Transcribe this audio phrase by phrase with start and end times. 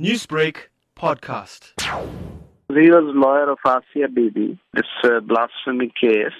[0.00, 0.56] Newsbreak
[0.96, 1.70] podcast.
[2.66, 4.58] He was lawyer of Aasia Bibi.
[4.72, 6.34] this a blasphemy case.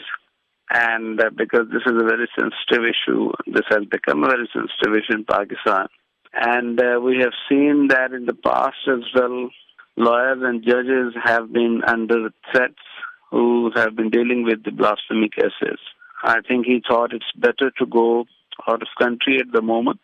[0.70, 4.96] And uh, because this is a very sensitive issue, this has become a very sensitive
[4.96, 5.86] issue in Pakistan.
[6.32, 9.50] And uh, we have seen that in the past as well,
[9.96, 12.82] lawyers and judges have been under threats
[13.30, 15.78] who have been dealing with the blasphemy cases.
[16.24, 18.24] I think he thought it's better to go
[18.66, 20.00] out of country at the moment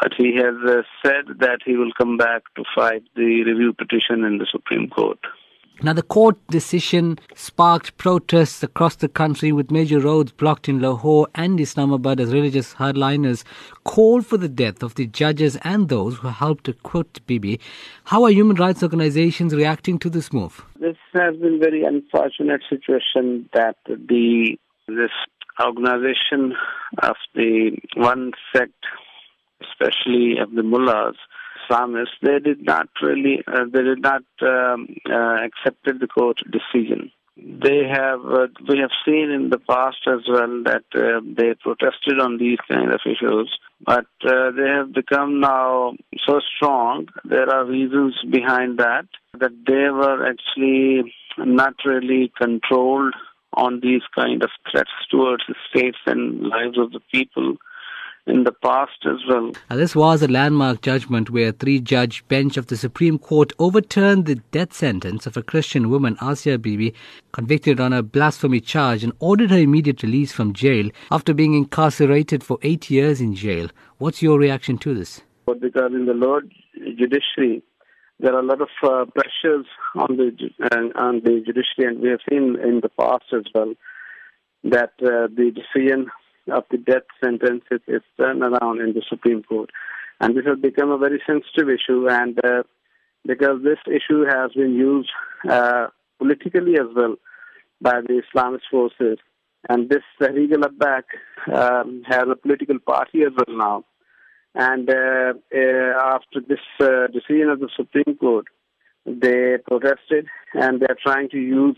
[0.00, 4.24] but he has uh, said that he will come back to fight the review petition
[4.24, 5.18] in the Supreme Court.
[5.82, 11.26] Now, the court decision sparked protests across the country with major roads blocked in Lahore
[11.34, 13.42] and Islamabad as religious hardliners
[13.82, 17.60] called for the death of the judges and those who helped acquit Bibi.
[18.04, 20.64] How are human rights organizations reacting to this move?
[20.78, 25.10] This has been a very unfortunate situation that the this
[25.60, 26.54] organization
[27.02, 28.72] of the one sect
[29.70, 31.16] especially of the mullahs,
[31.68, 37.10] Islamists, they did not really, uh, they did not um, uh, accepted the court decision.
[37.36, 42.20] They have, uh, we have seen in the past as well that uh, they protested
[42.20, 45.94] on these kind of issues, but uh, they have become now
[46.24, 47.08] so strong.
[47.24, 49.06] There are reasons behind that,
[49.40, 53.14] that they were actually not really controlled
[53.54, 57.56] on these kind of threats towards the states and lives of the people
[58.26, 59.52] in the past as well.
[59.68, 63.52] Now, this was a landmark judgment where a three judge bench of the Supreme Court
[63.58, 66.94] overturned the death sentence of a Christian woman, Aasia Bibi,
[67.32, 72.42] convicted on a blasphemy charge and ordered her immediate release from jail after being incarcerated
[72.42, 73.68] for eight years in jail.
[73.98, 75.20] What's your reaction to this?
[75.46, 77.62] Because in the Lord judiciary,
[78.20, 79.66] there are a lot of uh, pressures
[79.96, 80.30] on the
[80.62, 83.74] uh, on the judiciary, and we have seen in the past as well
[84.62, 86.06] that uh, the decision
[86.52, 89.70] of the death sentence is, turned around in the Supreme Court.
[90.20, 92.62] And this has become a very sensitive issue, and uh,
[93.26, 95.10] because this issue has been used
[95.48, 97.16] uh, politically as well
[97.80, 99.18] by the Islamist forces,
[99.68, 101.04] and this Tehreek al-Labbaik
[101.52, 103.84] um, has a political party as well now.
[104.54, 108.46] And uh, uh, after this uh, decision of the Supreme Court,
[109.04, 111.76] they protested, and they are trying to use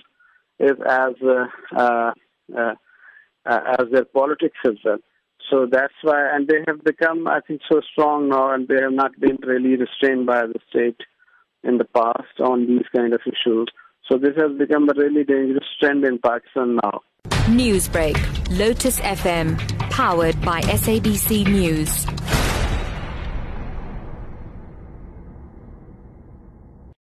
[0.58, 2.12] it as uh, uh,
[2.54, 2.74] uh, uh,
[3.46, 4.98] Uh, as their politics as well.
[5.50, 8.92] So that's why, and they have become, I think, so strong now, and they have
[8.92, 11.00] not been really restrained by the state
[11.62, 13.68] in the past on these kind of issues.
[14.08, 17.02] So this has become a really dangerous trend in Pakistan now.
[17.46, 18.16] Newsbreak,
[18.58, 19.56] Lotus FM,
[19.90, 22.04] powered by SABC News.